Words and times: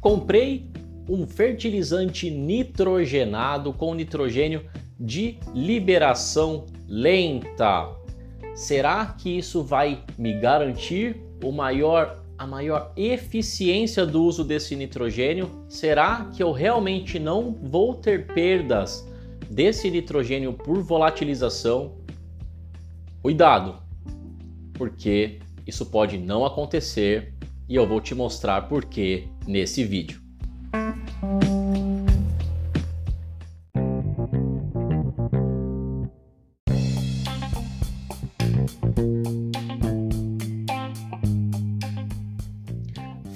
Comprei 0.00 0.70
um 1.08 1.26
fertilizante 1.26 2.30
nitrogenado 2.30 3.72
com 3.72 3.94
nitrogênio 3.94 4.64
de 4.98 5.38
liberação 5.54 6.66
lenta. 6.86 7.88
Será 8.54 9.06
que 9.06 9.38
isso 9.38 9.62
vai 9.62 10.02
me 10.16 10.38
garantir 10.40 11.16
o 11.42 11.52
maior 11.52 12.18
a 12.38 12.46
maior 12.46 12.94
eficiência 12.96 14.06
do 14.06 14.24
uso 14.24 14.42
desse 14.42 14.74
nitrogênio? 14.74 15.50
Será 15.68 16.30
que 16.32 16.42
eu 16.42 16.52
realmente 16.52 17.18
não 17.18 17.52
vou 17.52 17.94
ter 17.94 18.28
perdas 18.28 19.06
desse 19.50 19.90
nitrogênio 19.90 20.54
por 20.54 20.80
volatilização? 20.80 21.96
Cuidado, 23.20 23.82
porque 24.72 25.38
isso 25.66 25.84
pode 25.84 26.16
não 26.16 26.46
acontecer 26.46 27.34
e 27.68 27.76
eu 27.76 27.86
vou 27.86 28.00
te 28.00 28.14
mostrar 28.14 28.62
por 28.62 28.86
que 28.86 29.28
nesse 29.50 29.84
vídeo. 29.84 30.20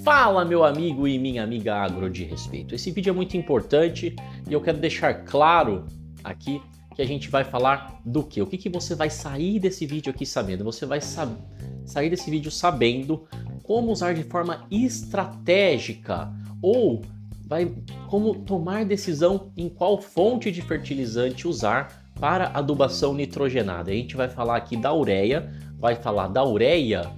Fala, 0.04 0.44
meu 0.44 0.64
amigo 0.64 1.08
e 1.08 1.18
minha 1.18 1.42
amiga 1.42 1.74
agro 1.74 2.08
de 2.08 2.24
respeito. 2.24 2.74
Esse 2.74 2.90
vídeo 2.90 3.10
é 3.10 3.12
muito 3.12 3.36
importante 3.36 4.14
e 4.48 4.52
eu 4.52 4.60
quero 4.60 4.78
deixar 4.78 5.24
claro 5.24 5.86
aqui 6.22 6.62
que 6.94 7.02
a 7.02 7.06
gente 7.06 7.28
vai 7.28 7.42
falar 7.42 8.00
do 8.04 8.22
que? 8.22 8.40
O 8.40 8.46
que, 8.46 8.56
que 8.56 8.68
você 8.68 8.94
vai 8.94 9.10
sair 9.10 9.58
desse 9.58 9.84
vídeo 9.84 10.10
aqui 10.10 10.24
sabendo? 10.24 10.62
Você 10.64 10.86
vai 10.86 11.00
sab 11.00 11.36
sair 11.84 12.08
desse 12.08 12.30
vídeo 12.30 12.50
sabendo 12.50 13.26
como 13.64 13.90
usar 13.90 14.14
de 14.14 14.22
forma 14.22 14.66
estratégica 14.70 16.32
ou 16.62 17.02
vai 17.46 17.74
como 18.08 18.34
tomar 18.34 18.84
decisão 18.84 19.50
em 19.56 19.68
qual 19.68 20.00
fonte 20.00 20.52
de 20.52 20.62
fertilizante 20.62 21.48
usar 21.48 22.04
para 22.20 22.50
adubação 22.54 23.12
nitrogenada. 23.12 23.90
A 23.90 23.94
gente 23.94 24.16
vai 24.16 24.28
falar 24.28 24.56
aqui 24.56 24.76
da 24.76 24.94
ureia, 24.94 25.52
vai 25.78 25.96
falar 25.96 26.28
da 26.28 26.44
ureia 26.44 27.10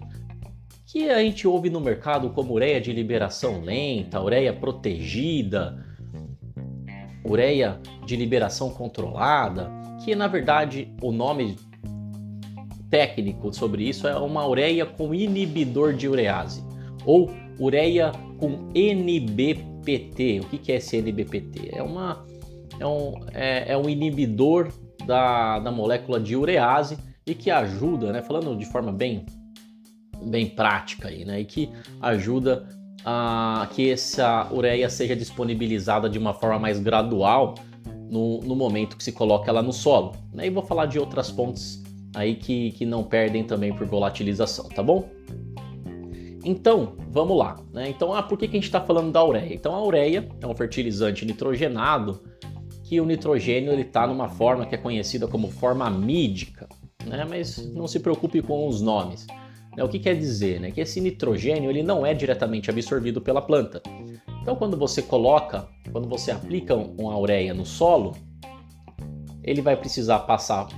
que 0.86 1.10
a 1.10 1.18
gente 1.18 1.46
ouve 1.46 1.68
no 1.68 1.80
mercado 1.80 2.30
como 2.30 2.54
ureia 2.54 2.80
de 2.80 2.92
liberação 2.92 3.60
lenta, 3.60 4.20
ureia 4.20 4.52
protegida, 4.52 5.84
ureia 7.24 7.80
de 8.06 8.14
liberação 8.14 8.70
controlada, 8.70 9.68
que 10.04 10.14
na 10.14 10.28
verdade 10.28 10.94
o 11.02 11.10
nome 11.10 11.56
técnico 12.90 13.52
sobre 13.52 13.88
isso 13.88 14.06
é 14.06 14.16
uma 14.16 14.46
ureia 14.46 14.86
com 14.86 15.14
inibidor 15.14 15.92
de 15.92 16.08
urease 16.08 16.62
ou 17.04 17.30
ureia 17.58 18.12
com 18.38 18.70
NBPT. 18.74 20.40
O 20.40 20.44
que 20.46 20.72
é 20.72 20.76
esse 20.76 20.96
NBPT? 20.96 21.70
É, 21.72 21.82
uma, 21.82 22.24
é, 22.78 22.86
um, 22.86 23.14
é, 23.32 23.72
é 23.72 23.76
um 23.76 23.88
inibidor 23.88 24.72
da, 25.06 25.58
da 25.58 25.70
molécula 25.70 26.20
de 26.20 26.36
urease 26.36 26.98
e 27.26 27.34
que 27.34 27.50
ajuda, 27.50 28.12
né, 28.12 28.22
falando 28.22 28.56
de 28.56 28.66
forma 28.66 28.92
bem 28.92 29.24
bem 30.24 30.46
prática 30.46 31.08
aí, 31.08 31.24
né? 31.24 31.40
E 31.40 31.44
que 31.44 31.70
ajuda 32.00 32.66
a 33.04 33.68
que 33.72 33.90
essa 33.90 34.48
ureia 34.52 34.88
seja 34.90 35.14
disponibilizada 35.14 36.08
de 36.08 36.18
uma 36.18 36.34
forma 36.34 36.58
mais 36.58 36.80
gradual 36.80 37.54
no, 38.10 38.40
no 38.40 38.56
momento 38.56 38.96
que 38.96 39.04
se 39.04 39.12
coloca 39.12 39.48
ela 39.50 39.62
no 39.62 39.72
solo. 39.72 40.12
Né? 40.32 40.46
E 40.46 40.50
vou 40.50 40.62
falar 40.62 40.86
de 40.86 40.98
outras 40.98 41.30
fontes 41.30 41.82
aí 42.16 42.34
que, 42.34 42.72
que 42.72 42.86
não 42.86 43.04
perdem 43.04 43.44
também 43.44 43.74
por 43.74 43.86
volatilização, 43.86 44.66
tá 44.70 44.82
bom? 44.82 45.06
Então, 46.42 46.96
vamos 47.10 47.36
lá. 47.36 47.60
Né? 47.74 47.90
Então, 47.90 48.14
ah, 48.14 48.22
por 48.22 48.38
que, 48.38 48.48
que 48.48 48.56
a 48.56 48.58
gente 48.58 48.64
está 48.64 48.80
falando 48.80 49.12
da 49.12 49.22
ureia? 49.22 49.52
Então, 49.52 49.74
a 49.74 49.84
ureia 49.84 50.26
é 50.40 50.46
um 50.46 50.54
fertilizante 50.54 51.26
nitrogenado 51.26 52.22
que 52.84 53.00
o 53.00 53.04
nitrogênio 53.04 53.78
está 53.78 54.06
numa 54.06 54.30
forma 54.30 54.64
que 54.64 54.74
é 54.74 54.78
conhecida 54.78 55.28
como 55.28 55.50
forma 55.50 55.90
mídica, 55.90 56.66
né? 57.04 57.26
mas 57.28 57.58
não 57.74 57.86
se 57.86 58.00
preocupe 58.00 58.40
com 58.40 58.66
os 58.66 58.80
nomes. 58.80 59.26
Né? 59.76 59.84
O 59.84 59.88
que 59.88 59.98
quer 59.98 60.16
dizer? 60.16 60.58
Né? 60.58 60.70
Que 60.70 60.80
esse 60.80 61.00
nitrogênio 61.02 61.68
ele 61.68 61.82
não 61.82 62.06
é 62.06 62.14
diretamente 62.14 62.70
absorvido 62.70 63.20
pela 63.20 63.42
planta. 63.42 63.82
Então, 64.40 64.56
quando 64.56 64.76
você 64.76 65.02
coloca, 65.02 65.68
quando 65.92 66.08
você 66.08 66.30
aplica 66.30 66.74
uma 66.74 67.18
ureia 67.18 67.52
no 67.52 67.66
solo, 67.66 68.16
ele 69.42 69.60
vai 69.60 69.76
precisar 69.76 70.20
passar 70.20 70.68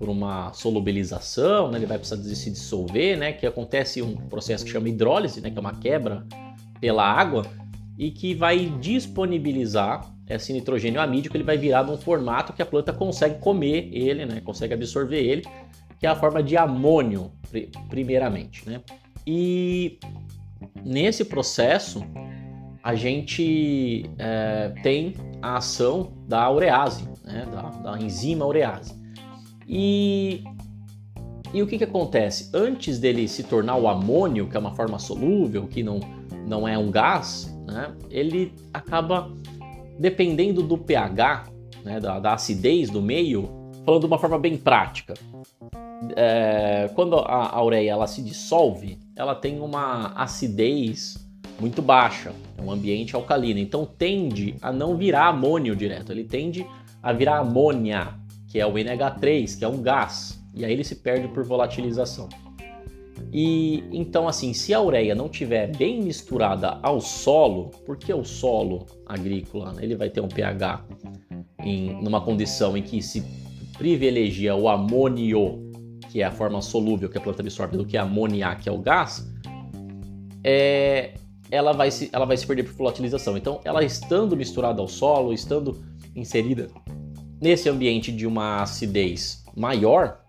por 0.00 0.08
uma 0.08 0.50
solubilização, 0.54 1.70
né? 1.70 1.76
ele 1.76 1.84
vai 1.84 1.98
precisar 1.98 2.22
se 2.34 2.50
dissolver, 2.50 3.18
né? 3.18 3.34
que 3.34 3.46
acontece 3.46 4.00
um 4.00 4.16
processo 4.16 4.64
que 4.64 4.70
chama 4.70 4.88
hidrólise, 4.88 5.42
né? 5.42 5.50
que 5.50 5.58
é 5.58 5.60
uma 5.60 5.74
quebra 5.74 6.26
pela 6.80 7.04
água, 7.04 7.44
e 7.98 8.10
que 8.10 8.34
vai 8.34 8.64
disponibilizar 8.80 10.10
esse 10.26 10.54
nitrogênio 10.54 11.02
amídico, 11.02 11.36
ele 11.36 11.44
vai 11.44 11.58
virar 11.58 11.84
num 11.84 11.98
formato 11.98 12.54
que 12.54 12.62
a 12.62 12.66
planta 12.66 12.94
consegue 12.94 13.40
comer 13.40 13.90
ele, 13.92 14.24
né? 14.24 14.40
consegue 14.40 14.72
absorver 14.72 15.22
ele, 15.22 15.42
que 15.98 16.06
é 16.06 16.08
a 16.08 16.16
forma 16.16 16.42
de 16.42 16.56
amônio, 16.56 17.30
primeiramente. 17.90 18.66
Né? 18.66 18.80
E 19.26 19.98
nesse 20.82 21.26
processo, 21.26 22.02
a 22.82 22.94
gente 22.94 24.06
é, 24.18 24.72
tem 24.82 25.14
a 25.42 25.58
ação 25.58 26.14
da 26.26 26.50
urease, 26.50 27.06
né? 27.22 27.46
da, 27.52 27.92
da 27.92 28.00
enzima 28.00 28.46
urease. 28.46 28.98
E, 29.72 30.42
e 31.54 31.62
o 31.62 31.66
que, 31.66 31.78
que 31.78 31.84
acontece? 31.84 32.50
Antes 32.52 32.98
dele 32.98 33.28
se 33.28 33.44
tornar 33.44 33.76
o 33.76 33.86
amônio, 33.86 34.48
que 34.48 34.56
é 34.56 34.60
uma 34.60 34.74
forma 34.74 34.98
solúvel, 34.98 35.68
que 35.68 35.80
não, 35.80 36.00
não 36.44 36.66
é 36.66 36.76
um 36.76 36.90
gás, 36.90 37.56
né? 37.68 37.94
ele 38.10 38.52
acaba, 38.74 39.30
dependendo 39.96 40.60
do 40.60 40.76
pH, 40.76 41.46
né? 41.84 42.00
da, 42.00 42.18
da 42.18 42.32
acidez 42.32 42.90
do 42.90 43.00
meio, 43.00 43.48
falando 43.86 44.00
de 44.00 44.06
uma 44.08 44.18
forma 44.18 44.40
bem 44.40 44.56
prática, 44.56 45.14
é, 46.16 46.90
quando 46.96 47.14
a, 47.14 47.62
ureia 47.62 47.92
ela 47.92 48.08
se 48.08 48.22
dissolve, 48.22 48.98
ela 49.14 49.36
tem 49.36 49.60
uma 49.60 50.08
acidez 50.16 51.16
muito 51.60 51.80
baixa, 51.80 52.32
é 52.58 52.62
um 52.62 52.72
ambiente 52.72 53.14
alcalino, 53.14 53.60
então 53.60 53.86
tende 53.86 54.56
a 54.60 54.72
não 54.72 54.96
virar 54.96 55.28
amônio 55.28 55.76
direto, 55.76 56.10
ele 56.10 56.24
tende 56.24 56.66
a 57.00 57.12
virar 57.12 57.38
amônia, 57.38 58.19
que 58.50 58.58
é 58.58 58.66
o 58.66 58.72
NH3, 58.74 59.58
que 59.58 59.64
é 59.64 59.68
um 59.68 59.80
gás, 59.80 60.38
e 60.54 60.64
aí 60.64 60.72
ele 60.72 60.84
se 60.84 60.96
perde 60.96 61.28
por 61.28 61.44
volatilização. 61.44 62.28
E 63.32 63.84
então 63.92 64.26
assim, 64.26 64.52
se 64.52 64.74
a 64.74 64.80
ureia 64.80 65.14
não 65.14 65.28
tiver 65.28 65.74
bem 65.76 66.02
misturada 66.02 66.78
ao 66.82 67.00
solo, 67.00 67.70
porque 67.86 68.12
o 68.12 68.24
solo 68.24 68.86
agrícola 69.06 69.74
ele 69.80 69.94
vai 69.94 70.10
ter 70.10 70.20
um 70.20 70.28
pH 70.28 70.84
em 71.62 72.02
numa 72.02 72.20
condição 72.20 72.76
em 72.76 72.82
que 72.82 73.00
se 73.00 73.22
privilegia 73.78 74.54
o 74.54 74.68
amônio 74.68 75.70
que 76.10 76.20
é 76.20 76.24
a 76.24 76.32
forma 76.32 76.60
solúvel 76.60 77.08
que 77.08 77.16
a 77.16 77.20
planta 77.20 77.40
absorve, 77.40 77.76
do 77.76 77.86
que 77.86 77.96
a 77.96 78.02
amônia, 78.02 78.54
que 78.56 78.68
é 78.68 78.72
o 78.72 78.78
gás, 78.78 79.32
é, 80.42 81.14
ela, 81.50 81.72
vai 81.72 81.90
se, 81.90 82.10
ela 82.12 82.24
vai 82.24 82.36
se 82.36 82.44
perder 82.46 82.64
por 82.64 82.74
volatilização. 82.74 83.36
Então, 83.36 83.60
ela 83.64 83.84
estando 83.84 84.36
misturada 84.36 84.82
ao 84.82 84.88
solo, 84.88 85.32
estando 85.32 85.80
inserida 86.16 86.68
nesse 87.40 87.68
ambiente 87.68 88.12
de 88.12 88.26
uma 88.26 88.62
acidez 88.62 89.44
maior, 89.56 90.20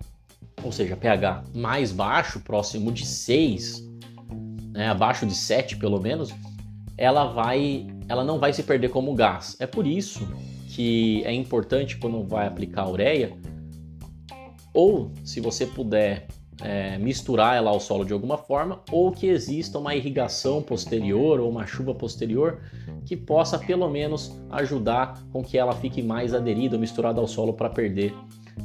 ou 0.64 0.72
seja, 0.72 0.96
pH 0.96 1.44
mais 1.54 1.92
baixo, 1.92 2.40
próximo 2.40 2.92
de 2.92 3.06
6, 3.06 3.84
né, 4.72 4.88
abaixo 4.88 5.26
de 5.26 5.36
7 5.36 5.76
pelo 5.78 6.00
menos, 6.00 6.34
ela 6.98 7.26
vai, 7.26 7.88
ela 8.08 8.24
não 8.24 8.40
vai 8.40 8.54
se 8.54 8.64
perder 8.64 8.90
como 8.90 9.14
gás. 9.14 9.58
É 9.60 9.68
por 9.68 9.86
isso 9.86 10.28
que 10.70 11.24
é 11.26 11.34
importante 11.34 11.98
quando 11.98 12.24
vai 12.24 12.48
aplicar 12.48 12.84
a 12.84 12.90
ureia, 12.90 13.34
ou 14.74 15.12
se 15.24 15.42
você 15.42 15.66
puder 15.66 16.28
é, 16.64 16.98
misturar 16.98 17.58
ela 17.58 17.72
ao 17.72 17.80
solo 17.80 18.06
de 18.06 18.14
alguma 18.14 18.38
forma, 18.38 18.82
ou 18.92 19.12
que 19.12 19.28
exista 19.28 19.80
uma 19.80 19.96
irrigação 19.96 20.62
posterior 20.62 21.40
ou 21.40 21.50
uma 21.50 21.66
chuva 21.66 21.94
posterior 21.94 22.60
que 23.06 23.16
possa 23.18 23.58
pelo 23.58 23.90
menos 23.90 24.40
ajudar 24.52 25.22
com 25.32 25.44
que 25.44 25.58
ela 25.58 25.74
fique 25.74 26.02
mais 26.02 26.34
aderida, 26.34 26.78
misturada 26.78 27.20
ao 27.20 27.28
solo 27.28 27.54
para 27.54 27.70
perder 27.70 28.14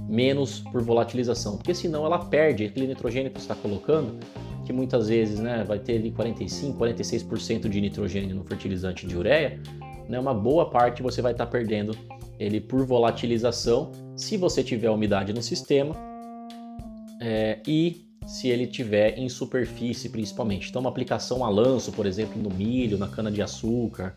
menos 0.08 0.60
por 0.60 0.82
volatilização, 0.82 1.56
porque 1.56 1.74
senão 1.74 2.04
ela 2.04 2.18
perde 2.18 2.64
aquele 2.64 2.86
nitrogênio 2.86 3.30
que 3.30 3.40
você 3.40 3.44
está 3.44 3.54
colocando, 3.54 4.18
que 4.64 4.72
muitas 4.72 5.08
vezes 5.08 5.38
né, 5.38 5.64
vai 5.64 5.78
ter 5.78 5.96
ali 5.96 6.10
45, 6.10 6.78
46% 6.78 7.68
de 7.68 7.80
nitrogênio 7.80 8.34
no 8.34 8.44
fertilizante 8.44 9.06
de 9.06 9.16
ureia, 9.16 9.60
né, 10.08 10.18
uma 10.18 10.34
boa 10.34 10.68
parte 10.70 11.02
você 11.02 11.22
vai 11.22 11.32
estar 11.32 11.46
tá 11.46 11.50
perdendo 11.50 11.96
ele 12.38 12.60
por 12.60 12.84
volatilização, 12.84 13.90
se 14.14 14.36
você 14.36 14.62
tiver 14.62 14.90
umidade 14.90 15.32
no 15.32 15.40
sistema 15.40 16.15
é, 17.20 17.60
e 17.66 18.06
se 18.26 18.48
ele 18.48 18.66
tiver 18.66 19.18
em 19.18 19.28
superfície 19.28 20.08
principalmente. 20.08 20.68
Então, 20.68 20.80
uma 20.80 20.90
aplicação 20.90 21.44
a 21.44 21.48
lanço, 21.48 21.92
por 21.92 22.06
exemplo, 22.06 22.42
no 22.42 22.50
milho, 22.50 22.98
na 22.98 23.08
cana 23.08 23.30
de 23.30 23.40
açúcar, 23.40 24.16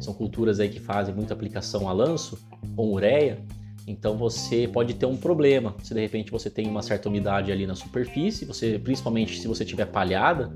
são 0.00 0.12
culturas 0.12 0.58
aí 0.58 0.68
que 0.68 0.80
fazem 0.80 1.14
muita 1.14 1.34
aplicação 1.34 1.88
a 1.88 1.92
lanço 1.92 2.38
com 2.74 2.92
ureia. 2.92 3.38
Então 3.86 4.16
você 4.16 4.66
pode 4.66 4.94
ter 4.94 5.06
um 5.06 5.16
problema 5.16 5.74
se 5.82 5.92
de 5.92 6.00
repente 6.00 6.30
você 6.30 6.48
tem 6.48 6.66
uma 6.66 6.82
certa 6.82 7.08
umidade 7.08 7.52
ali 7.52 7.66
na 7.66 7.74
superfície, 7.74 8.44
você 8.44 8.78
principalmente 8.78 9.38
se 9.38 9.46
você 9.46 9.64
tiver 9.64 9.84
palhada, 9.86 10.50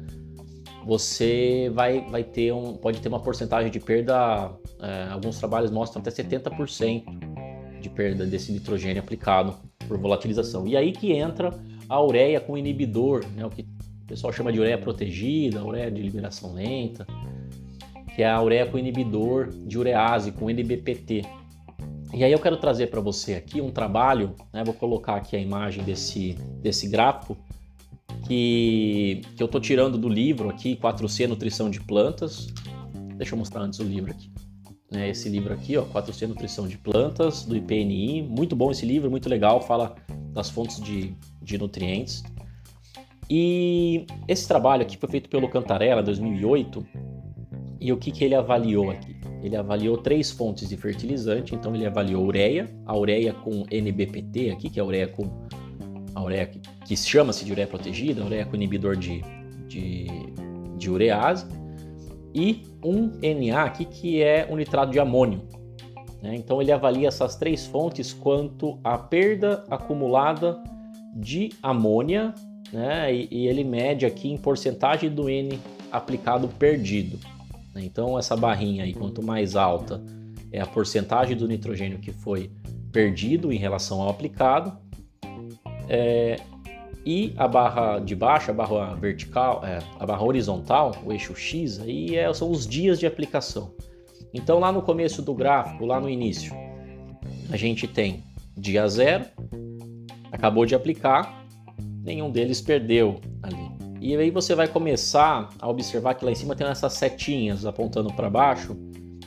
você 0.87 1.71
vai, 1.75 2.01
vai 2.11 2.25
ter 2.25 2.53
um, 2.53 2.75
pode 2.75 3.01
ter 3.01 3.09
uma 3.09 3.21
porcentagem 3.21 3.71
de 3.71 3.79
perda, 3.79 4.51
é, 4.81 5.09
alguns 5.11 5.39
trabalhos 5.39 5.71
mostram 5.71 6.01
até 6.01 6.11
70% 6.11 7.05
de 7.81 7.91
perda 7.91 8.25
desse 8.25 8.51
nitrogênio 8.51 9.03
aplicado 9.03 9.55
por 9.87 9.99
volatilização. 9.99 10.67
E 10.67 10.77
aí 10.77 10.93
que 10.93 11.13
entra 11.13 11.51
a 11.89 12.03
ureia 12.03 12.41
com 12.41 12.57
inibidor, 12.57 13.25
né, 13.35 13.47
o 13.47 13.51
que 13.51 13.63
o 13.63 14.07
pessoal 14.07 14.33
chama 14.33 14.53
de 14.53 14.61
ureia 14.61 14.79
protegida, 14.79 15.65
ureia 15.65 15.91
de 15.91 16.03
liberação 16.03 16.55
lenta, 16.55 17.07
que 18.15 18.23
é 18.23 18.29
a 18.29 18.43
ureia 18.43 18.67
com 18.67 18.79
inibidor 18.79 19.49
de 19.49 19.79
urease, 19.79 20.33
com 20.33 20.51
NBPT. 20.51 21.23
E 22.15 22.25
aí 22.25 22.33
eu 22.33 22.39
quero 22.39 22.57
trazer 22.57 22.89
para 22.89 23.01
você 23.01 23.35
aqui 23.35 23.61
um 23.61 23.71
trabalho, 23.71 24.35
né, 24.53 24.65
vou 24.65 24.75
colocar 24.75 25.17
aqui 25.17 25.37
a 25.37 25.39
imagem 25.39 25.85
desse, 25.85 26.33
desse 26.63 26.89
gráfico, 26.89 27.37
que, 28.27 29.23
que 29.37 29.43
eu 29.43 29.47
estou 29.47 29.61
tirando 29.61 29.97
do 29.97 30.09
livro 30.09 30.49
aqui, 30.51 30.77
4C 30.77 31.27
Nutrição 31.27 31.71
de 31.71 31.81
Plantas. 31.81 32.49
Deixa 33.17 33.35
eu 33.35 33.39
mostrar 33.39 33.63
antes 33.63 33.79
o 33.79 33.85
livro 33.85 34.11
aqui. 34.11 34.31
Né, 34.91 35.11
esse 35.11 35.29
livro 35.29 35.53
aqui, 35.53 35.77
ó, 35.77 35.85
4C 35.85 36.27
Nutrição 36.27 36.67
de 36.67 36.79
Plantas, 36.79 37.45
do 37.45 37.55
IPNI. 37.55 38.23
Muito 38.23 38.57
bom 38.57 38.71
esse 38.71 38.87
livro, 38.87 39.11
muito 39.11 39.29
legal, 39.29 39.61
fala 39.61 39.95
das 40.33 40.49
fontes 40.49 40.81
de, 40.81 41.15
de 41.43 41.59
nutrientes. 41.59 42.23
E 43.29 44.07
esse 44.27 44.49
trabalho 44.49 44.83
aqui 44.83 44.97
foi 44.97 45.09
feito 45.11 45.29
pelo 45.29 45.49
Cantarella, 45.49 46.03
2008. 46.03 46.87
E 47.81 47.93
o 47.93 47.99
que, 47.99 48.11
que 48.11 48.25
ele 48.25 48.35
avaliou 48.35 48.91
aqui? 48.91 49.17
Ele 49.43 49.57
avaliou 49.57 49.99
três 49.99 50.31
fontes 50.31 50.69
de 50.69 50.77
fertilizante, 50.77 51.55
então 51.55 51.75
ele 51.75 51.87
avaliou 51.87 52.25
ureia, 52.25 52.69
a 52.87 52.97
ureia 52.97 53.33
com 53.33 53.65
NBPT 53.71 54.51
aqui, 54.51 54.71
que 54.71 54.81
é 54.81 54.83
a 54.83 54.87
ureia 54.87 55.07
com 55.07 55.47
a 56.15 56.23
ureia 56.23 56.47
que, 56.47 56.59
que 56.59 56.97
chama-se 56.97 57.45
de 57.45 57.53
ureia 57.53 57.69
protegida, 57.69 58.23
a 58.23 58.27
ureia 58.27 58.47
com 58.47 58.57
inibidor 58.57 58.97
de, 58.97 59.23
de, 59.69 60.07
de 60.77 60.91
urease, 60.91 61.47
e 62.35 62.63
um 62.85 63.11
Na 63.51 63.65
aqui 63.65 63.85
que 63.85 64.23
é 64.23 64.47
o 64.51 64.57
nitrato 64.57 64.93
de 64.93 64.99
amônio. 64.99 65.43
Né? 66.23 66.35
Então 66.35 66.61
ele 66.61 66.73
avalia 66.73 67.09
essas 67.09 67.37
três 67.37 67.67
fontes 67.67 68.13
quanto 68.13 68.79
à 68.83 68.99
perda 68.99 69.65
acumulada 69.71 70.63
de 71.15 71.51
amônia, 71.63 72.35
né? 72.73 73.15
e, 73.15 73.29
e 73.31 73.47
ele 73.47 73.65
mede 73.65 74.05
aqui 74.05 74.31
em 74.31 74.37
porcentagem 74.37 75.11
do 75.11 75.29
N 75.29 75.59
aplicado 75.91 76.49
perdido. 76.49 77.19
Né? 77.75 77.83
Então 77.85 78.19
essa 78.19 78.37
barrinha 78.37 78.85
aí, 78.85 78.93
quanto 78.93 79.23
mais 79.23 79.57
alta 79.57 80.03
é 80.53 80.61
a 80.61 80.67
porcentagem 80.67 81.37
do 81.37 81.47
nitrogênio 81.47 81.99
que 81.99 82.13
foi 82.13 82.51
perdido 82.93 83.53
em 83.53 83.59
relação 83.59 84.01
ao 84.01 84.09
aplicado, 84.09 84.77
é, 85.89 86.37
e 87.09 87.33
a 87.39 87.49
barra 87.49 88.01
de 88.01 88.15
baixo, 88.15 88.51
a 88.51 88.55
barra 88.55 88.95
vertical, 88.97 89.65
é, 89.65 89.79
a 89.99 90.05
barra 90.05 90.23
horizontal, 90.23 90.95
o 91.07 91.11
eixo 91.11 91.35
X, 91.35 91.81
aí 91.81 92.15
é, 92.15 92.31
são 92.35 92.51
os 92.51 92.67
dias 92.67 92.99
de 92.99 93.07
aplicação. 93.07 93.73
Então 94.35 94.59
lá 94.59 94.71
no 94.71 94.83
começo 94.83 95.23
do 95.23 95.33
gráfico, 95.33 95.87
lá 95.87 95.99
no 95.99 96.11
início, 96.11 96.53
a 97.51 97.57
gente 97.57 97.89
tem 97.89 98.23
dia 98.55 98.87
zero, 98.87 99.25
acabou 100.31 100.67
de 100.67 100.75
aplicar, 100.75 101.47
nenhum 102.05 102.31
deles 102.31 102.61
perdeu 102.61 103.23
ali. 103.43 103.71
E 104.03 104.15
aí 104.15 104.31
você 104.31 104.55
vai 104.55 104.69
começar 104.69 105.49
a 105.59 105.67
observar 105.67 106.13
que 106.13 106.27
lá 106.27 106.31
em 106.31 106.35
cima 106.35 106.55
tem 106.55 106.67
essas 106.67 106.93
setinhas 106.93 107.65
apontando 107.65 108.13
para 108.13 108.29
baixo, 108.29 108.77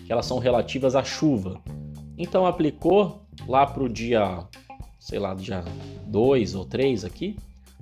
que 0.05 0.11
elas 0.11 0.27
são 0.27 0.37
relativas 0.37 0.95
à 0.95 1.03
chuva. 1.03 1.59
Então 2.15 2.45
aplicou 2.45 3.25
lá 3.47 3.65
para 3.65 3.81
o 3.81 3.89
dia, 3.89 4.45
sei 4.99 5.17
lá, 5.17 5.33
dia 5.33 5.63
2 6.05 6.53
ou 6.53 6.63
3 6.63 7.05
aqui, 7.05 7.35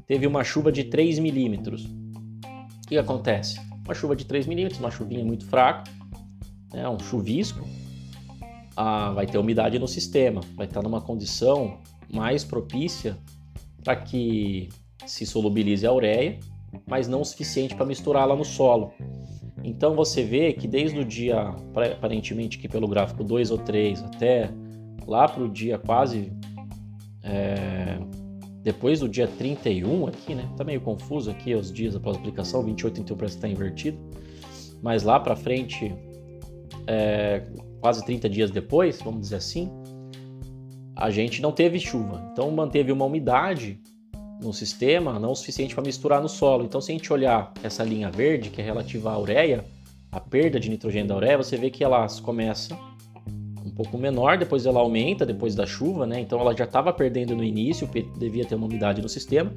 teve 0.09 0.27
uma 0.27 0.43
chuva 0.43 0.73
de 0.73 0.83
3 0.83 1.19
milímetros. 1.19 1.85
O 1.85 2.87
que 2.89 2.97
acontece? 2.97 3.61
Uma 3.85 3.93
chuva 3.93 4.13
de 4.13 4.25
3 4.25 4.45
milímetros, 4.45 4.81
uma 4.81 4.91
chuvinha 4.91 5.23
muito 5.23 5.45
fraca, 5.45 5.89
né, 6.73 6.89
um 6.89 6.99
chuvisco, 6.99 7.65
ah, 8.75 9.11
vai 9.11 9.25
ter 9.25 9.37
umidade 9.37 9.79
no 9.79 9.87
sistema, 9.87 10.41
vai 10.57 10.67
estar 10.67 10.81
numa 10.81 10.99
condição 10.99 11.79
mais 12.11 12.43
propícia 12.43 13.17
para 13.81 13.95
que 13.95 14.67
se 15.05 15.25
solubilize 15.25 15.87
a 15.87 15.93
ureia 15.93 16.37
mas 16.85 17.07
não 17.07 17.21
o 17.21 17.25
suficiente 17.25 17.75
para 17.75 17.85
misturá-la 17.85 18.35
no 18.35 18.45
solo. 18.45 18.91
Então 19.63 19.95
você 19.95 20.23
vê 20.23 20.53
que 20.53 20.67
desde 20.67 20.99
o 20.99 21.05
dia, 21.05 21.39
aparentemente 21.39 22.57
que 22.57 22.67
pelo 22.67 22.87
gráfico 22.87 23.23
2 23.23 23.51
ou 23.51 23.57
3, 23.57 24.03
até 24.03 24.49
lá 25.05 25.27
para 25.27 25.43
o 25.43 25.49
dia 25.49 25.77
quase. 25.77 26.31
É, 27.23 27.99
depois 28.61 28.99
do 28.99 29.07
dia 29.07 29.27
31 29.27 30.07
aqui, 30.07 30.35
né? 30.35 30.49
Tá 30.57 30.63
meio 30.63 30.81
confuso 30.81 31.31
aqui 31.31 31.53
os 31.53 31.71
dias 31.71 31.95
após 31.95 32.17
a 32.17 32.19
aplicação, 32.19 32.63
28 32.63 32.93
31 32.95 33.17
parece 33.17 33.35
que 33.35 33.45
está 33.45 33.47
invertido. 33.47 33.97
Mas 34.81 35.03
lá 35.03 35.19
para 35.19 35.35
frente, 35.35 35.93
é, 36.87 37.43
quase 37.79 38.03
30 38.05 38.29
dias 38.29 38.51
depois, 38.51 39.01
vamos 39.01 39.21
dizer 39.21 39.37
assim, 39.37 39.69
a 40.95 41.09
gente 41.09 41.41
não 41.41 41.51
teve 41.51 41.79
chuva. 41.79 42.29
Então 42.31 42.51
manteve 42.51 42.91
uma 42.91 43.05
umidade 43.05 43.79
no 44.41 44.53
sistema 44.53 45.19
não 45.19 45.31
o 45.31 45.35
suficiente 45.35 45.75
para 45.75 45.83
misturar 45.83 46.21
no 46.21 46.29
solo. 46.29 46.63
Então, 46.63 46.79
se 46.79 46.91
a 46.91 46.95
gente 46.95 47.11
olhar 47.11 47.53
essa 47.61 47.83
linha 47.83 48.09
verde, 48.09 48.49
que 48.49 48.61
é 48.61 48.63
relativa 48.63 49.11
à 49.11 49.19
ureia, 49.19 49.65
a 50.11 50.19
perda 50.19 50.59
de 50.59 50.69
nitrogênio 50.69 51.07
da 51.07 51.15
ureia, 51.15 51.37
você 51.37 51.57
vê 51.57 51.69
que 51.69 51.83
ela 51.83 52.07
começa 52.21 52.77
pouco 53.79 53.97
menor, 53.97 54.37
depois 54.37 54.65
ela 54.65 54.81
aumenta 54.81 55.25
depois 55.25 55.55
da 55.55 55.65
chuva, 55.65 56.05
né? 56.05 56.19
Então 56.19 56.37
ela 56.37 56.53
já 56.53 56.65
estava 56.65 56.91
perdendo 56.91 57.33
no 57.33 57.41
início, 57.41 57.89
devia 58.17 58.43
ter 58.43 58.55
uma 58.55 58.67
umidade 58.67 59.01
no 59.01 59.07
sistema. 59.07 59.53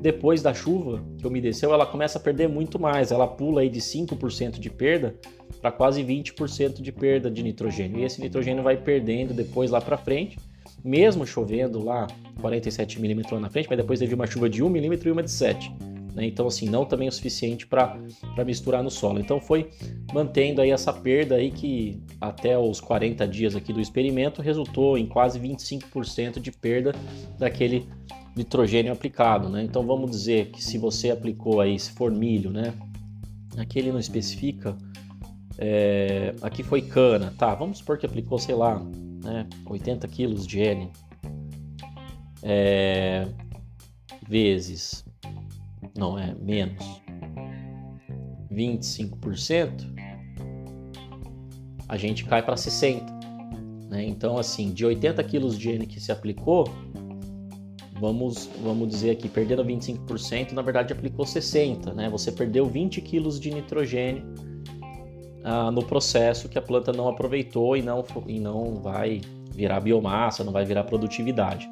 Depois 0.00 0.40
da 0.42 0.54
chuva 0.54 1.02
que 1.18 1.26
umedeceu, 1.26 1.74
ela 1.74 1.84
começa 1.84 2.18
a 2.18 2.20
perder 2.20 2.48
muito 2.48 2.78
mais. 2.78 3.10
Ela 3.10 3.26
pula 3.26 3.62
aí 3.62 3.68
de 3.68 3.80
5% 3.80 4.60
de 4.60 4.70
perda 4.70 5.16
para 5.60 5.72
quase 5.72 6.04
20% 6.04 6.80
de 6.80 6.92
perda 6.92 7.28
de 7.28 7.42
nitrogênio. 7.42 7.98
E 7.98 8.04
esse 8.04 8.20
nitrogênio 8.20 8.62
vai 8.62 8.76
perdendo 8.76 9.34
depois 9.34 9.72
lá 9.72 9.80
para 9.80 9.96
frente 9.96 10.38
mesmo 10.84 11.26
chovendo 11.26 11.82
lá 11.82 12.06
47 12.42 13.00
milímetros 13.00 13.40
na 13.40 13.48
frente, 13.48 13.66
mas 13.70 13.78
depois 13.78 13.98
teve 13.98 14.14
uma 14.14 14.26
chuva 14.26 14.50
de 14.50 14.62
1 14.62 14.68
milímetro 14.68 15.08
e 15.08 15.12
uma 15.12 15.22
de 15.22 15.30
7. 15.30 15.72
Né? 16.14 16.26
Então, 16.26 16.46
assim, 16.46 16.68
não 16.68 16.84
também 16.84 17.08
o 17.08 17.12
suficiente 17.12 17.66
para 17.66 17.98
misturar 18.46 18.82
no 18.82 18.90
solo. 18.90 19.18
Então, 19.18 19.40
foi 19.40 19.70
mantendo 20.12 20.60
aí 20.60 20.70
essa 20.70 20.92
perda 20.92 21.34
aí 21.34 21.50
que 21.50 22.00
até 22.20 22.58
os 22.58 22.80
40 22.80 23.26
dias 23.26 23.56
aqui 23.56 23.72
do 23.72 23.80
experimento 23.80 24.40
resultou 24.40 24.96
em 24.96 25.06
quase 25.06 25.40
25% 25.40 26.40
de 26.40 26.52
perda 26.52 26.92
daquele 27.38 27.88
nitrogênio 28.36 28.92
aplicado, 28.92 29.48
né? 29.48 29.62
Então, 29.62 29.86
vamos 29.86 30.10
dizer 30.10 30.50
que 30.50 30.62
se 30.62 30.78
você 30.78 31.10
aplicou 31.10 31.60
aí, 31.60 31.78
se 31.78 31.92
for 31.92 32.10
milho, 32.10 32.50
né? 32.50 32.72
Aqui 33.56 33.78
ele 33.78 33.92
não 33.92 34.00
especifica, 34.00 34.76
é, 35.56 36.34
aqui 36.42 36.62
foi 36.62 36.82
cana, 36.82 37.32
tá? 37.38 37.54
Vamos 37.54 37.78
supor 37.78 37.96
que 37.96 38.06
aplicou, 38.06 38.38
sei 38.38 38.54
lá, 38.54 38.80
né? 39.22 39.46
80 39.66 40.08
quilos 40.08 40.46
de 40.46 40.58
N 40.58 40.90
é, 42.42 43.26
vezes, 44.28 45.03
não 45.96 46.18
é 46.18 46.34
menos, 46.40 47.02
25%, 48.52 49.94
a 51.88 51.96
gente 51.96 52.24
cai 52.24 52.42
para 52.42 52.56
60. 52.56 53.12
Né? 53.88 54.04
Então, 54.06 54.38
assim, 54.38 54.72
de 54.72 54.84
80 54.84 55.22
quilos 55.24 55.58
de 55.58 55.70
N 55.70 55.86
que 55.86 56.00
se 56.00 56.10
aplicou, 56.10 56.68
vamos, 58.00 58.48
vamos 58.62 58.88
dizer 58.88 59.10
aqui, 59.10 59.28
perdendo 59.28 59.64
25%, 59.64 60.52
na 60.52 60.62
verdade 60.62 60.92
aplicou 60.92 61.24
60, 61.24 61.94
né? 61.94 62.08
Você 62.10 62.32
perdeu 62.32 62.66
20 62.66 63.00
quilos 63.00 63.38
de 63.38 63.50
nitrogênio 63.50 64.24
ah, 65.44 65.70
no 65.70 65.84
processo 65.84 66.48
que 66.48 66.58
a 66.58 66.62
planta 66.62 66.92
não 66.92 67.08
aproveitou 67.08 67.76
e 67.76 67.82
não, 67.82 68.04
e 68.26 68.40
não 68.40 68.74
vai 68.76 69.20
virar 69.50 69.80
biomassa, 69.80 70.42
não 70.42 70.52
vai 70.52 70.64
virar 70.64 70.84
produtividade. 70.84 71.68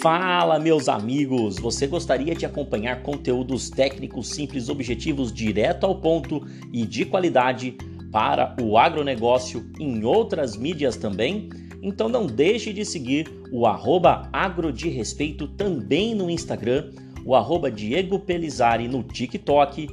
Fala, 0.00 0.58
meus 0.58 0.88
amigos! 0.88 1.58
Você 1.58 1.86
gostaria 1.86 2.34
de 2.34 2.46
acompanhar 2.46 3.02
conteúdos 3.02 3.68
técnicos 3.68 4.28
simples, 4.28 4.70
objetivos, 4.70 5.30
direto 5.30 5.84
ao 5.84 5.94
ponto 5.94 6.42
e 6.72 6.86
de 6.86 7.04
qualidade 7.04 7.76
para 8.10 8.56
o 8.62 8.78
agronegócio 8.78 9.70
em 9.78 10.02
outras 10.02 10.56
mídias 10.56 10.96
também? 10.96 11.50
Então 11.82 12.08
não 12.08 12.26
deixe 12.26 12.72
de 12.72 12.82
seguir 12.82 13.28
o 13.52 13.66
arroba 13.66 14.30
respeito 14.88 15.46
também 15.46 16.14
no 16.14 16.30
Instagram, 16.30 16.92
o 17.22 17.34
arroba 17.34 17.70
Diego 17.70 18.18
Pelizari 18.20 18.88
no 18.88 19.02
TikTok 19.02 19.86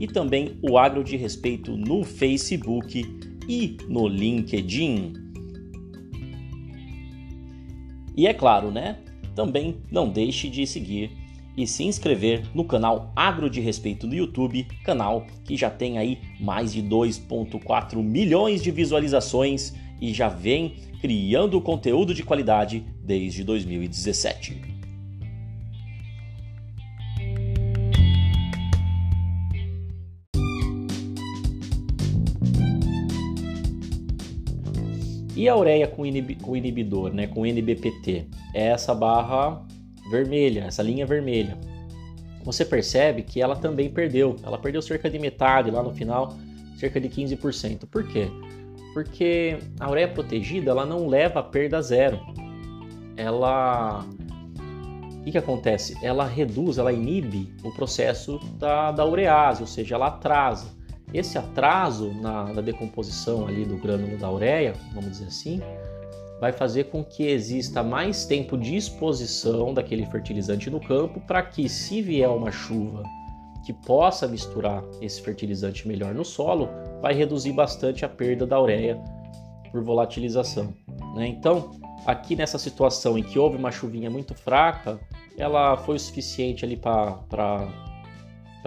e 0.00 0.08
também 0.08 0.58
o 0.60 0.76
agro 0.76 1.04
de 1.04 1.16
respeito 1.16 1.76
no 1.76 2.02
Facebook 2.02 3.06
e 3.48 3.76
no 3.88 4.08
LinkedIn. 4.08 5.12
E 8.16 8.26
é 8.26 8.34
claro, 8.34 8.72
né? 8.72 8.98
Também 9.34 9.76
não 9.90 10.08
deixe 10.08 10.48
de 10.48 10.66
seguir 10.66 11.10
e 11.56 11.66
se 11.66 11.84
inscrever 11.84 12.44
no 12.54 12.64
canal 12.64 13.12
Agro 13.14 13.50
de 13.50 13.60
Respeito 13.60 14.06
no 14.06 14.14
YouTube, 14.14 14.66
canal 14.84 15.26
que 15.44 15.56
já 15.56 15.70
tem 15.70 15.98
aí 15.98 16.18
mais 16.40 16.72
de 16.72 16.82
2.4 16.82 18.02
milhões 18.02 18.62
de 18.62 18.70
visualizações 18.70 19.74
e 20.00 20.12
já 20.12 20.28
vem 20.28 20.74
criando 21.00 21.60
conteúdo 21.60 22.14
de 22.14 22.22
qualidade 22.22 22.84
desde 23.04 23.44
2017. 23.44 24.72
E 35.34 35.48
a 35.48 35.56
ureia 35.56 35.88
com, 35.88 36.02
com 36.40 36.56
inibidor, 36.56 37.12
né, 37.12 37.26
com 37.26 37.44
NBPT? 37.44 38.26
É 38.54 38.68
essa 38.68 38.94
barra 38.94 39.64
vermelha, 40.10 40.64
essa 40.64 40.82
linha 40.82 41.06
vermelha. 41.06 41.58
Você 42.44 42.64
percebe 42.64 43.22
que 43.22 43.40
ela 43.40 43.56
também 43.56 43.88
perdeu. 43.88 44.36
Ela 44.42 44.58
perdeu 44.58 44.82
cerca 44.82 45.08
de 45.08 45.18
metade 45.18 45.70
lá 45.70 45.82
no 45.82 45.94
final, 45.94 46.36
cerca 46.76 47.00
de 47.00 47.08
15%. 47.08 47.86
Por 47.86 48.06
quê? 48.06 48.28
Porque 48.92 49.58
a 49.78 49.90
ureia 49.90 50.08
protegida 50.08 50.70
ela 50.70 50.84
não 50.84 51.06
leva 51.06 51.40
a 51.40 51.42
perda 51.42 51.80
zero. 51.80 52.20
Ela 53.16 54.04
o 55.22 55.24
que, 55.24 55.30
que, 55.30 55.38
acontece? 55.38 55.96
Ela 56.02 56.26
reduz, 56.26 56.78
ela 56.78 56.92
inibe 56.92 57.54
o 57.62 57.70
processo 57.70 58.40
da, 58.58 58.90
da 58.90 59.06
urease, 59.06 59.62
ou 59.62 59.68
seja, 59.68 59.94
ela 59.94 60.08
atrasa. 60.08 60.66
Esse 61.14 61.38
atraso 61.38 62.12
na, 62.14 62.52
na 62.52 62.60
decomposição 62.60 63.46
ali 63.46 63.64
do 63.64 63.76
grânulo 63.76 64.18
da 64.18 64.28
ureia, 64.28 64.74
vamos 64.92 65.12
dizer 65.12 65.26
assim, 65.26 65.60
vai 66.42 66.50
fazer 66.50 66.86
com 66.86 67.04
que 67.04 67.22
exista 67.22 67.84
mais 67.84 68.24
tempo 68.24 68.58
de 68.58 68.74
exposição 68.74 69.72
daquele 69.72 70.04
fertilizante 70.06 70.68
no 70.68 70.80
campo 70.80 71.20
para 71.20 71.40
que, 71.40 71.68
se 71.68 72.02
vier 72.02 72.28
uma 72.28 72.50
chuva 72.50 73.04
que 73.64 73.72
possa 73.72 74.26
misturar 74.26 74.82
esse 75.00 75.22
fertilizante 75.22 75.86
melhor 75.86 76.12
no 76.12 76.24
solo, 76.24 76.68
vai 77.00 77.14
reduzir 77.14 77.52
bastante 77.52 78.04
a 78.04 78.08
perda 78.08 78.44
da 78.44 78.60
ureia 78.60 79.00
por 79.70 79.84
volatilização. 79.84 80.74
Né? 81.14 81.28
Então, 81.28 81.70
aqui 82.04 82.34
nessa 82.34 82.58
situação 82.58 83.16
em 83.16 83.22
que 83.22 83.38
houve 83.38 83.56
uma 83.56 83.70
chuvinha 83.70 84.10
muito 84.10 84.34
fraca, 84.34 84.98
ela 85.38 85.76
foi 85.76 85.94
o 85.94 86.00
suficiente 86.00 86.64
ali 86.64 86.76
para 86.76 87.68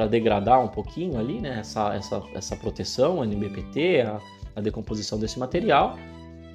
degradar 0.09 0.63
um 0.63 0.69
pouquinho 0.69 1.19
ali, 1.19 1.41
né, 1.41 1.59
essa, 1.59 1.93
essa, 1.93 2.23
essa 2.33 2.55
proteção, 2.55 3.21
a 3.21 3.25
NBPT, 3.25 3.99
a, 3.99 4.21
a 4.55 4.61
decomposição 4.61 5.19
desse 5.19 5.37
material, 5.37 5.97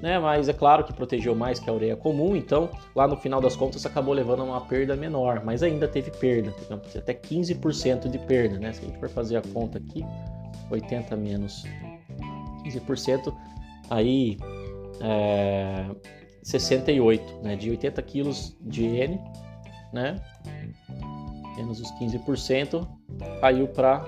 né, 0.01 0.19
mas 0.19 0.49
é 0.49 0.53
claro 0.53 0.85
que 0.85 0.93
protegeu 0.93 1.35
mais 1.35 1.59
que 1.59 1.69
a 1.69 1.73
ureia 1.73 1.97
comum, 1.97 2.35
então 2.35 2.71
lá 2.95 3.07
no 3.07 3.17
final 3.17 3.41
das 3.41 3.55
contas 3.55 3.85
acabou 3.85 4.15
levando 4.15 4.41
a 4.41 4.45
uma 4.45 4.61
perda 4.63 4.97
menor, 4.97 5.43
mas 5.45 5.63
ainda 5.63 5.87
teve 5.87 6.11
perda, 6.11 6.55
até 6.97 7.15
15% 7.15 8.09
de 8.09 8.19
perda, 8.19 8.59
né, 8.59 8.73
se 8.73 8.83
a 8.83 8.89
gente 8.89 8.99
for 8.99 9.09
fazer 9.09 9.37
a 9.37 9.43
conta 9.43 9.79
aqui, 9.79 10.05
80 10.71 11.17
menos 11.17 11.65
15%, 12.65 13.35
aí 13.91 14.37
é, 15.01 15.87
68, 16.43 17.43
né, 17.43 17.57
de 17.57 17.71
80 17.71 18.03
quilos 18.03 18.57
de 18.61 18.85
N, 18.85 19.21
né, 19.93 20.17
menos 21.57 21.81
os 21.81 21.91
15%, 21.93 22.89
caiu 23.41 23.69
para 23.69 24.05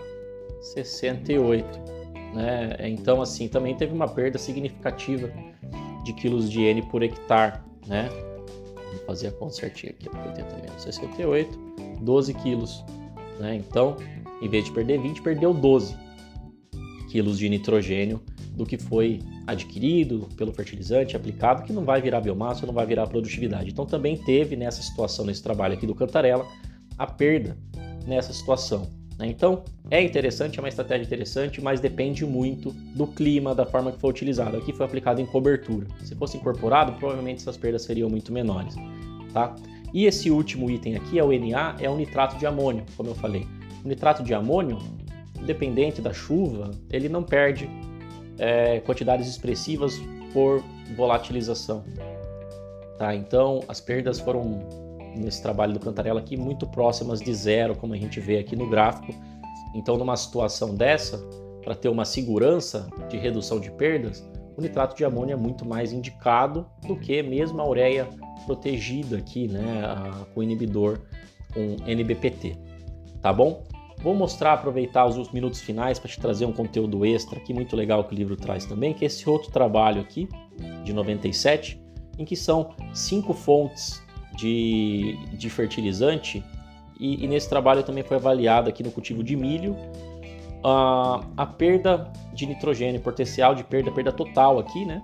68. 0.63 1.67
Né? 2.35 2.77
Então, 2.89 3.21
assim, 3.21 3.47
também 3.49 3.77
teve 3.77 3.93
uma 3.93 4.09
perda 4.09 4.39
significativa 4.39 5.31
de 6.03 6.13
quilos 6.13 6.51
de 6.51 6.63
N 6.63 6.83
por 6.83 7.03
hectare. 7.03 7.61
Né? 7.87 8.09
Vamos 8.87 9.07
fazer 9.07 9.29
a 9.29 9.33
conta 9.33 9.55
certinha 9.55 9.93
aqui, 9.93 10.09
80 10.09 10.57
menos 10.57 10.83
68, 10.83 11.59
12 12.01 12.35
quilos. 12.35 12.85
Né? 13.39 13.57
Então, 13.57 13.97
em 14.41 14.49
vez 14.49 14.65
de 14.65 14.73
perder 14.73 15.01
20, 15.01 15.23
perdeu 15.23 15.55
12 15.55 15.97
quilos 17.11 17.39
de 17.39 17.49
nitrogênio 17.49 18.23
do 18.53 18.65
que 18.65 18.79
foi 18.79 19.21
adquirido 19.47 20.29
pelo 20.37 20.53
fertilizante 20.53 21.17
aplicado, 21.17 21.63
que 21.63 21.73
não 21.73 21.85
vai 21.85 22.01
virar 22.01 22.21
biomassa, 22.21 22.67
não 22.67 22.75
vai 22.75 22.87
virar 22.87 23.07
produtividade. 23.07 23.71
Então 23.71 23.85
também 23.85 24.17
teve 24.17 24.57
nessa 24.57 24.83
situação, 24.83 25.25
nesse 25.25 25.43
trabalho 25.43 25.75
aqui 25.75 25.87
do 25.87 25.95
Cantarela, 25.95 26.47
a 26.99 27.07
perda 27.07 27.57
nessa 28.07 28.33
situação. 28.33 29.02
Né? 29.23 29.29
Então, 29.29 29.63
é 29.91 30.03
interessante, 30.03 30.59
é 30.59 30.63
uma 30.63 30.69
estratégia 30.69 31.05
interessante, 31.05 31.63
mas 31.63 31.81
depende 31.81 32.27
muito 32.27 32.73
do 32.95 33.07
clima, 33.07 33.55
da 33.55 33.65
forma 33.65 33.93
que 33.93 34.01
foi 34.01 34.11
utilizado. 34.11 34.57
Aqui 34.57 34.73
foi 34.73 34.85
aplicado 34.85 35.21
em 35.21 35.27
cobertura. 35.27 35.87
Se 36.03 36.15
fosse 36.17 36.37
incorporado, 36.37 36.93
provavelmente 36.95 37.41
essas 37.41 37.57
perdas 37.57 37.83
seriam 37.83 38.11
muito 38.11 38.33
menores. 38.33 38.75
Tá? 39.33 39.55
E 39.95 40.07
esse 40.07 40.31
último 40.31 40.69
item 40.69 40.97
aqui 40.97 41.19
é 41.19 41.25
o 41.25 41.31
Na, 41.39 41.77
é 41.81 41.89
o 41.89 41.97
nitrato 41.97 42.37
de 42.37 42.47
amônio, 42.47 42.85
como 42.97 43.11
eu 43.11 43.15
falei. 43.15 43.47
O 43.85 43.89
nitrato 43.89 44.23
de 44.23 44.35
amônio, 44.35 44.79
independente 45.41 46.01
da 46.01 46.13
chuva, 46.13 46.73
ele 46.91 47.09
não 47.09 47.23
perde 47.23 47.71
é, 48.39 48.81
quantidades 48.81 49.29
expressivas 49.29 50.01
por 50.33 50.63
volatilização. 50.97 51.85
Tá? 52.99 53.15
Então, 53.15 53.61
as 53.69 53.81
perdas 53.81 54.19
foram 54.19 54.61
nesse 55.17 55.43
trabalho 55.43 55.73
do 55.73 55.81
Cantarela 55.81 56.21
aqui 56.21 56.37
muito 56.37 56.67
próximas 56.67 57.21
de 57.21 57.33
zero, 57.35 57.77
como 57.77 57.95
a 57.95 57.97
gente 57.97 58.21
vê 58.21 58.39
aqui 58.39 58.57
no 58.57 58.69
gráfico. 58.69 59.13
Então, 59.75 59.97
numa 59.97 60.17
situação 60.17 60.75
dessa, 60.75 61.19
para 61.63 61.75
ter 61.75 61.89
uma 61.89 62.05
segurança 62.05 62.89
de 63.09 63.17
redução 63.17 63.61
de 63.61 63.71
perdas, 63.71 64.27
o 64.57 64.61
nitrato 64.61 64.97
de 64.97 65.05
amônio 65.05 65.33
é 65.33 65.37
muito 65.37 65.65
mais 65.65 65.93
indicado 65.93 66.67
do 66.87 66.97
que 66.97 67.23
mesmo 67.23 67.61
a 67.61 67.69
ureia 67.69 68.09
protegida 68.47 69.17
aqui, 69.17 69.49
né, 69.49 69.83
com 70.35 70.43
inibidor 70.43 71.01
com 71.55 71.77
NBPT. 71.87 72.57
Tá 73.21 73.33
bom? 73.33 73.65
Vou 74.03 74.15
mostrar, 74.15 74.55
aproveitar 74.55 75.07
os 75.07 75.31
minutos 75.31 75.61
finais 75.61 75.99
para 75.99 76.09
te 76.09 76.19
trazer 76.19 76.45
um 76.45 76.53
conteúdo 76.53 77.07
extra 77.07 77.39
aqui 77.39 77.55
muito 77.55 77.77
legal 77.77 78.03
que 78.05 78.15
o 78.15 78.17
livro 78.17 78.37
traz 78.37 78.67
também, 78.67 78.93
que 78.93 79.05
é 79.05 79.07
esse 79.07 79.29
outro 79.31 79.53
trabalho 79.53 80.01
aqui, 80.01 80.29
de 80.83 80.93
97, 80.93 81.81
em 82.19 82.25
que 82.25 82.35
são 82.35 82.71
cinco 82.93 83.33
fontes 83.33 84.02
de, 84.37 85.17
de 85.33 85.51
fertilizante 85.51 86.43
e, 86.99 87.25
e, 87.25 87.29
nesse 87.29 87.49
trabalho 87.49 87.83
também 87.83 88.05
foi 88.05 88.17
avaliado 88.17 88.69
aqui 88.69 88.83
no 88.83 88.91
cultivo 88.91 89.23
de 89.23 89.37
milho 89.37 89.77
a, 90.63 91.21
a 91.37 91.47
perda 91.47 92.13
de 92.33 92.47
nitrogênio, 92.47 93.01
potencial 93.01 93.55
de 93.55 93.65
perda, 93.65 93.91
perda 93.91 94.13
total 94.13 94.59
aqui, 94.59 94.85
né? 94.85 95.03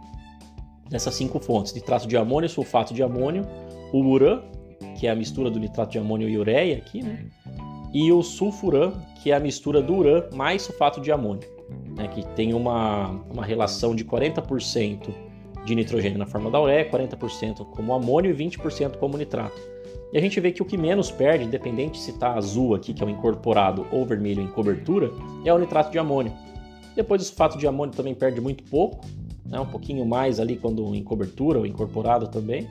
Nessas 0.91 1.15
cinco 1.15 1.39
fontes, 1.39 1.75
nitrato 1.75 2.07
de 2.07 2.17
amônio, 2.17 2.49
sulfato 2.49 2.95
de 2.95 3.03
amônio, 3.03 3.45
o 3.93 3.99
urã, 3.99 4.41
que 4.97 5.07
é 5.07 5.11
a 5.11 5.15
mistura 5.15 5.51
do 5.51 5.59
nitrato 5.59 5.93
de 5.93 5.99
amônio 5.99 6.29
e 6.29 6.39
ureia 6.39 6.77
aqui, 6.77 7.03
né? 7.03 7.27
E 7.93 8.13
o 8.13 8.23
sulfuran, 8.23 8.93
que 9.23 9.31
é 9.31 9.35
a 9.35 9.41
mistura 9.41 9.83
do 9.83 9.95
urã 9.97 10.25
mais 10.33 10.63
sulfato 10.63 11.01
de 11.01 11.11
amônio, 11.11 11.49
né? 11.97 12.09
Que 12.09 12.25
tem 12.29 12.55
uma, 12.55 13.09
uma 13.31 13.45
relação 13.45 13.95
de 13.95 14.05
40% 14.05 15.28
de 15.69 15.75
nitrogênio 15.75 16.19
na 16.19 16.27
forma 16.27 16.51
da 16.51 16.61
ureia, 16.61 16.91
40% 16.91 17.67
como 17.67 17.93
amônio 17.93 18.31
e 18.31 18.35
20% 18.35 18.97
como 18.97 19.19
nitrato. 19.19 19.61
E 20.13 20.17
a 20.17 20.21
gente 20.21 20.41
vê 20.41 20.51
que 20.51 20.63
o 20.63 20.65
que 20.65 20.79
menos 20.79 21.11
perde, 21.11 21.45
independente 21.45 22.01
se 22.01 22.11
está 22.11 22.33
azul 22.33 22.75
aqui, 22.75 22.95
que 22.95 23.03
é 23.03 23.07
o 23.07 23.11
incorporado, 23.11 23.87
ou 23.93 24.07
vermelho 24.07 24.41
em 24.41 24.47
cobertura, 24.47 25.11
é 25.45 25.53
o 25.53 25.59
nitrato 25.59 25.91
de 25.91 25.99
amônio. 25.99 26.33
Depois 26.97 27.21
o 27.21 27.25
sulfato 27.27 27.59
de 27.59 27.67
amônio 27.67 27.95
também 27.95 28.15
perde 28.15 28.41
muito 28.41 28.65
pouco, 28.65 29.05
né, 29.45 29.61
um 29.61 29.67
pouquinho 29.67 30.05
mais 30.07 30.41
ali 30.41 30.57
quando 30.57 30.95
em 30.95 31.03
cobertura 31.03 31.59
ou 31.59 31.67
incorporado 31.67 32.29
também. 32.29 32.67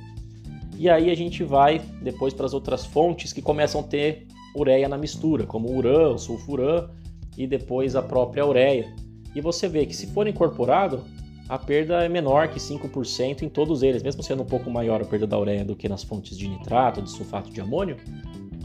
E 0.76 0.90
aí 0.90 1.12
a 1.12 1.16
gente 1.16 1.44
vai 1.44 1.80
depois 2.02 2.34
para 2.34 2.46
as 2.46 2.54
outras 2.54 2.86
fontes 2.86 3.32
que 3.32 3.42
começam 3.42 3.82
a 3.82 3.84
ter 3.84 4.26
ureia 4.56 4.90
na 4.90 4.98
mistura, 4.98 5.46
como 5.46 5.70
o 5.70 5.78
urã, 5.78 6.10
o 6.10 6.18
sulfurã 6.18 6.90
e 7.38 7.46
depois 7.46 7.96
a 7.96 8.02
própria 8.02 8.46
ureia. 8.46 8.92
E 9.36 9.42
você 9.42 9.68
vê 9.68 9.86
que 9.86 9.96
se 9.96 10.08
for 10.08 10.28
incorporado, 10.28 11.04
a 11.50 11.58
perda 11.58 12.04
é 12.04 12.10
menor 12.10 12.50
que 12.50 12.60
5% 12.60 13.42
em 13.42 13.50
todos 13.50 13.82
eles, 13.82 14.04
mesmo 14.04 14.22
sendo 14.22 14.44
um 14.44 14.46
pouco 14.46 14.70
maior 14.70 15.02
a 15.02 15.06
perda 15.06 15.26
da 15.26 15.40
ureia 15.40 15.64
do 15.64 15.76
que 15.76 15.88
nas 15.88 16.04
fontes 16.04 16.38
de 16.38 16.48
nitrato, 16.48 17.02
de 17.02 17.10
sulfato 17.10 17.50
de 17.50 17.62
amônio, 17.62 17.98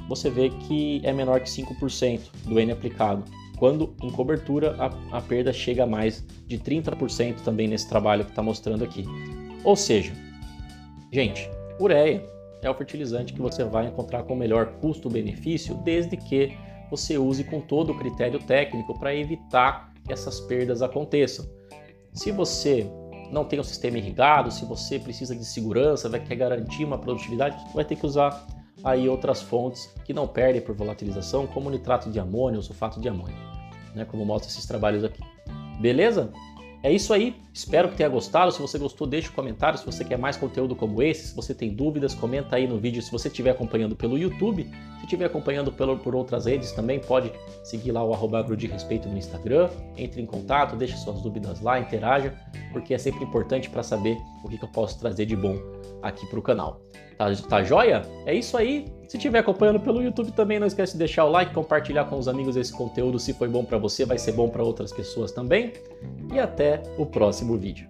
você 0.09 0.29
vê 0.29 0.51
que 0.51 1.01
é 1.05 1.13
menor 1.13 1.41
que 1.41 1.49
5% 1.49 2.21
do 2.45 2.59
N 2.59 2.73
aplicado. 2.73 3.25
Quando 3.57 3.95
em 4.03 4.11
cobertura 4.11 4.75
a, 4.79 5.19
a 5.19 5.21
perda 5.21 5.53
chega 5.53 5.85
a 5.85 5.87
mais 5.87 6.27
de 6.47 6.59
30% 6.59 7.43
também 7.45 7.69
nesse 7.69 7.89
trabalho 7.89 8.25
que 8.25 8.31
está 8.31 8.43
mostrando 8.43 8.83
aqui. 8.83 9.05
Ou 9.63 9.77
seja, 9.77 10.13
gente, 11.13 11.49
ureia 11.79 12.27
é 12.63 12.69
o 12.69 12.75
fertilizante 12.75 13.33
que 13.33 13.41
você 13.41 13.63
vai 13.65 13.87
encontrar 13.87 14.25
com 14.25 14.35
melhor 14.35 14.67
custo-benefício, 14.81 15.77
desde 15.77 16.17
que 16.17 16.53
você 16.91 17.17
use 17.17 17.45
com 17.45 17.61
todo 17.61 17.93
o 17.93 17.99
critério 17.99 18.41
técnico 18.41 18.99
para 18.99 19.15
evitar 19.15 19.93
que 20.05 20.13
essas 20.13 20.41
perdas 20.41 20.83
aconteçam. 20.83 21.47
Se 22.13 22.31
você 22.31 22.91
não 23.31 23.45
tem 23.45 23.59
um 23.59 23.65
sistema 23.65 23.97
irrigado, 23.97 24.51
se 24.51 24.65
você 24.67 24.99
precisa 24.99 25.35
de 25.35 25.45
segurança, 25.45 26.09
vai 26.09 26.21
querer 26.21 26.37
garantir 26.37 26.85
uma 26.85 26.99
produtividade, 26.99 27.57
vai 27.75 27.85
ter 27.85 27.97
que 27.97 28.05
usar 28.05 28.47
aí 28.85 29.09
outras 29.09 29.41
fontes 29.41 29.89
que 30.05 30.13
não 30.13 30.29
perdem 30.29 30.61
por 30.61 30.75
volatilização, 30.75 31.47
como 31.47 31.71
nitrato 31.71 32.11
de 32.11 32.21
amônio 32.21 32.59
ou 32.59 32.63
sulfato 32.63 33.01
de 33.01 33.09
amônio, 33.09 33.37
né, 33.95 34.05
como 34.05 34.25
mostra 34.25 34.51
esses 34.51 34.67
trabalhos 34.67 35.05
aqui. 35.05 35.23
Beleza? 35.81 36.31
É 36.85 36.91
isso 36.91 37.15
aí, 37.15 37.37
espero 37.55 37.89
que 37.89 37.97
tenha 37.97 38.09
gostado. 38.09 38.51
Se 38.51 38.61
você 38.61 38.77
gostou, 38.77 39.07
deixe 39.07 39.29
um 39.29 39.33
comentário. 39.33 39.79
Se 39.79 39.87
você 39.87 40.05
quer 40.05 40.19
mais 40.19 40.37
conteúdo 40.37 40.75
como 40.75 41.01
esse, 41.01 41.29
se 41.29 41.37
você 41.37 41.55
tem 41.55 41.73
dúvidas, 41.73 42.13
comenta 42.13 42.57
aí 42.57 42.67
no 42.67 42.77
vídeo. 42.77 43.01
Se 43.01 43.13
você 43.13 43.29
estiver 43.29 43.51
acompanhando 43.51 43.95
pelo 43.95 44.19
YouTube, 44.19 44.65
se 44.65 45.05
estiver 45.05 45.27
acompanhando 45.27 45.71
pelo, 45.71 45.97
por 45.97 46.17
outras 46.17 46.47
redes 46.47 46.73
também, 46.73 46.99
pode 46.99 47.33
seguir 47.63 47.93
lá 47.93 48.03
o 48.05 48.13
arroba 48.13 48.43
de 48.57 48.67
respeito 48.67 49.09
no 49.09 49.17
Instagram. 49.17 49.71
Entre 49.97 50.21
em 50.21 50.27
contato, 50.27 50.75
deixe 50.75 50.97
suas 50.97 51.23
dúvidas 51.23 51.61
lá, 51.61 51.79
interaja, 51.79 52.35
porque 52.73 52.93
é 52.93 52.99
sempre 52.99 53.23
importante 53.23 53.71
para 53.71 53.85
saber 53.85 54.19
o 54.43 54.49
que, 54.49 54.59
que 54.59 54.65
eu 54.65 54.71
posso 54.71 54.99
trazer 54.99 55.27
de 55.27 55.37
bom 55.37 55.57
aqui 56.03 56.27
para 56.27 56.39
o 56.41 56.43
canal. 56.43 56.81
Tá, 57.23 57.49
tá 57.49 57.63
joia? 57.63 58.03
É 58.27 58.35
isso 58.35 58.57
aí. 58.57 58.87
Se 59.07 59.17
estiver 59.17 59.39
acompanhando 59.39 59.79
pelo 59.79 60.03
YouTube 60.03 60.33
também, 60.33 60.59
não 60.59 60.67
esquece 60.67 60.95
de 60.95 60.99
deixar 60.99 61.25
o 61.25 61.31
like, 61.31 61.53
compartilhar 61.53 62.07
com 62.07 62.19
os 62.19 62.27
amigos 62.27 62.57
esse 62.57 62.73
conteúdo. 62.73 63.19
Se 63.19 63.33
foi 63.35 63.47
bom 63.47 63.65
para 63.65 63.79
você, 63.79 64.05
vai 64.05 64.19
ser 64.19 64.33
bom 64.33 64.49
para 64.49 64.65
outras 64.65 64.93
pessoas 64.93 65.31
também. 65.31 65.73
E 66.33 66.41
até 66.41 66.83
o 66.99 67.07
próximo 67.07 67.57
vídeo. 67.57 67.89